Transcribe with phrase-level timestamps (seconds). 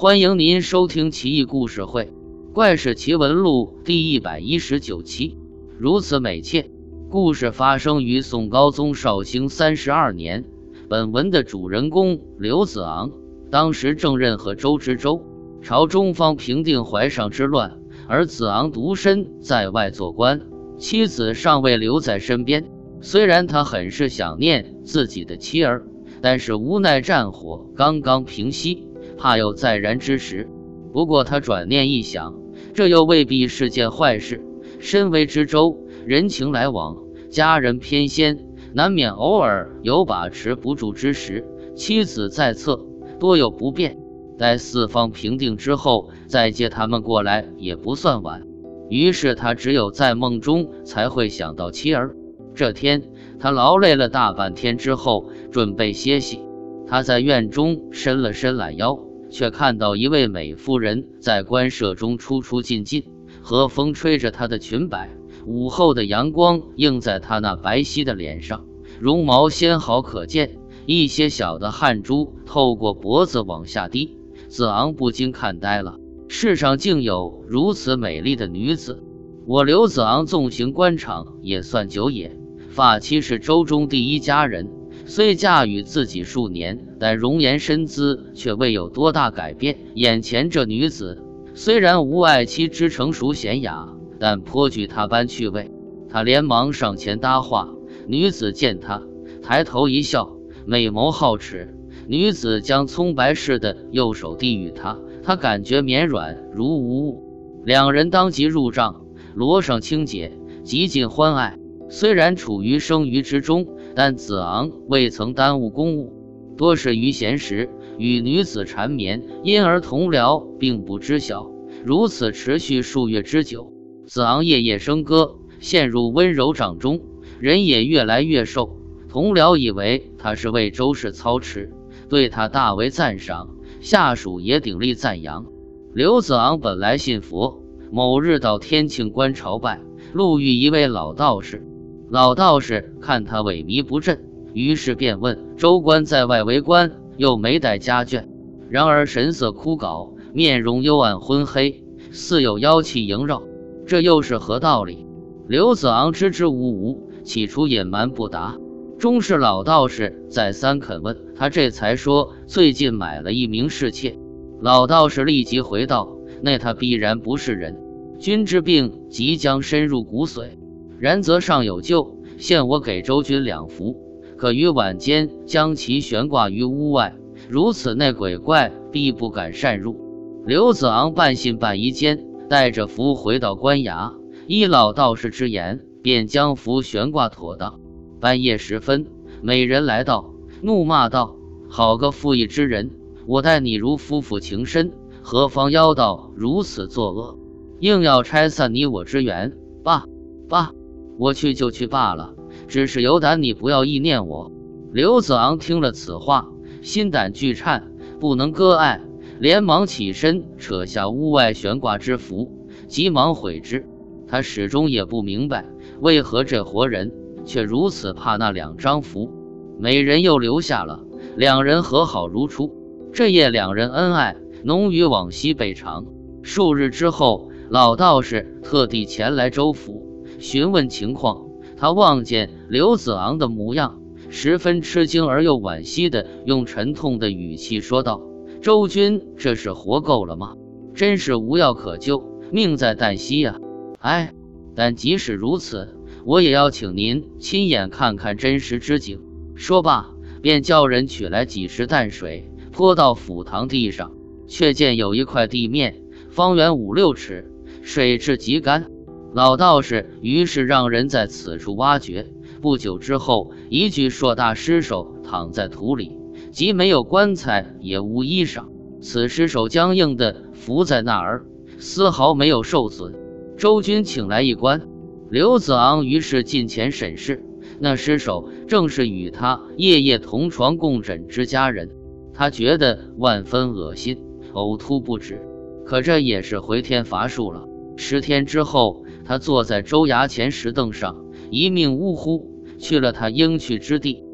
[0.00, 2.04] 欢迎您收听《奇异故事会·
[2.54, 5.36] 怪事奇闻录》第一百一十九期。
[5.78, 6.70] 如此美妾。
[7.10, 10.46] 故事发生于宋高宗绍兴三十二年。
[10.88, 13.12] 本文的主人公刘子昂，
[13.50, 15.22] 当时正任和州知州，
[15.60, 17.78] 朝中方平定淮上之乱，
[18.08, 20.40] 而子昂独身在外做官，
[20.78, 22.64] 妻子尚未留在身边。
[23.02, 25.84] 虽然他很是想念自己的妻儿，
[26.22, 28.86] 但是无奈战火刚刚平息。
[29.20, 30.48] 怕有再燃之时，
[30.94, 32.34] 不过他转念一想，
[32.72, 34.42] 这又未必是件坏事。
[34.78, 35.76] 身为知州，
[36.06, 36.96] 人情来往，
[37.28, 38.38] 家人偏先，
[38.72, 41.44] 难免偶尔有把持不住之时。
[41.76, 42.86] 妻子在侧，
[43.18, 43.98] 多有不便。
[44.38, 48.42] 待四方平定之后，再接他们过来也不算晚。
[48.88, 52.16] 于是他只有在梦中才会想到妻儿。
[52.54, 53.02] 这天，
[53.38, 56.40] 他劳累了大半天之后，准备歇息。
[56.86, 58.98] 他在院中伸了伸懒腰。
[59.30, 63.04] 却看到一位美妇人在官舍中出出进进，
[63.42, 65.10] 和风吹着她的裙摆，
[65.46, 68.66] 午后的阳光映在她那白皙的脸上，
[69.00, 74.18] 绒毛纤毫可见，一些小的汗珠透过脖子往下滴。
[74.48, 79.02] 子昂不禁看呆了，世上竟有如此美丽的女子。
[79.46, 82.36] 我刘子昂纵行官场也算久也，
[82.68, 84.68] 发妻是州中第一佳人。
[85.10, 89.76] 虽嫁与自己数年，但容颜身姿却未有多大改变。
[89.96, 91.20] 眼前这女子
[91.52, 93.88] 虽然无爱妻之成熟娴雅，
[94.20, 95.68] 但颇具他般趣味。
[96.08, 97.70] 他连忙上前搭话，
[98.06, 99.02] 女子见他，
[99.42, 100.30] 抬头一笑，
[100.64, 101.74] 美眸皓齿。
[102.06, 107.64] 女子将葱白似的右手递与他，他感觉绵软如无物。
[107.64, 110.30] 两人当即入帐，罗上清洁，
[110.62, 111.58] 极尽欢爱。
[111.88, 113.66] 虽然处于生余之中。
[113.94, 116.12] 但子昂未曾耽误公务，
[116.56, 121.50] 多是余闲时与女子缠绵，因而同僚并不知晓。
[121.84, 123.72] 如此持续数月之久，
[124.06, 127.00] 子昂夜夜笙歌，陷入温柔掌中，
[127.38, 128.76] 人也越来越瘦。
[129.08, 131.72] 同僚以为他是为周氏操持，
[132.08, 135.46] 对他大为赞赏，下属也鼎力赞扬。
[135.94, 139.80] 刘子昂本来信佛，某日到天庆观朝拜，
[140.12, 141.66] 路遇一位老道士。
[142.10, 144.20] 老道士看他萎靡不振，
[144.52, 148.24] 于是便问：“州官在外为官，又没带家眷，
[148.68, 153.44] 然而神色枯槁，面容幽暗昏黑，似有妖气萦绕，
[153.86, 155.06] 这又是何道理？”
[155.46, 158.56] 刘子昂支支吾吾，起初隐瞒不答，
[158.98, 164.18] 终是老道士再三肯问，他这才说：“最近买了一名侍妾。”
[164.60, 167.78] 老道士立即回道：“那他必然不是人，
[168.18, 170.58] 君之病即将深入骨髓。”
[171.00, 173.96] 然则尚有救，现我给周君两符，
[174.36, 177.16] 可于晚间将其悬挂于屋外，
[177.48, 179.98] 如此那鬼怪必不敢擅入。
[180.44, 184.12] 刘子昂半信半疑间，带着符回到官衙，
[184.46, 187.80] 依老道士之言，便将符悬挂妥当。
[188.20, 189.06] 半夜时分，
[189.40, 191.34] 美人来到，怒骂道
[191.70, 192.90] ：“好个负义之人！
[193.26, 197.38] 我待你如夫妇情深，何方妖道如此作恶，
[197.78, 199.56] 硬要拆散你我之缘？
[199.82, 200.04] 罢
[200.46, 200.72] 罢。”
[201.20, 202.32] 我去就去罢了，
[202.66, 204.50] 只是有胆你不要意念我。
[204.90, 206.48] 刘子昂听了此话，
[206.80, 209.02] 心胆俱颤，不能割爱，
[209.38, 213.86] 连忙起身扯下屋外悬挂之符，急忙毁之。
[214.26, 215.66] 他始终也不明白，
[216.00, 217.12] 为何这活人
[217.44, 219.30] 却如此怕那两张符。
[219.78, 221.04] 美人又留下了，
[221.36, 222.74] 两人和好如初。
[223.12, 226.06] 这夜两人恩爱，浓于往昔倍长。
[226.42, 230.09] 数日之后，老道士特地前来州府。
[230.40, 231.46] 询问情况，
[231.76, 238.22] 他望见刘子昂的模样，十分吃惊而又惋惜的用沉痛的语气说道
[238.62, 240.54] ：“周军，这是活够了吗？
[240.94, 243.58] 真是无药可救，命在旦夕呀！
[243.98, 244.32] 哎，
[244.74, 249.20] 但即使如此，我也要请您亲眼看看真实之景。”
[249.54, 254.12] 说罢，便叫人取来几十担水，泼到府堂地上，
[254.46, 258.90] 却见有一块地面，方圆五六尺，水质极干。
[259.32, 262.26] 老道士于是让人在此处挖掘。
[262.60, 266.18] 不久之后，一具硕大尸首躺在土里，
[266.50, 268.64] 既没有棺材，也无衣裳。
[269.00, 271.46] 此尸首僵硬地伏在那儿，
[271.78, 273.14] 丝毫没有受损。
[273.56, 274.88] 周军请来一官，
[275.30, 277.44] 刘子昂于是近前审视。
[277.78, 281.88] 那尸首正是与他夜夜同床共枕之家人，
[282.34, 284.18] 他觉得万分恶心，
[284.52, 285.40] 呕吐不止。
[285.86, 287.62] 可这也是回天乏术了。
[287.96, 289.04] 十天之后。
[289.30, 294.24] 他坐在州衙前石凳上，一命呜呼，去了他应去之地。